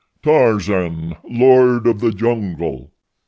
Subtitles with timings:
[0.23, 2.91] Tarzan, Lord of the Jungle!"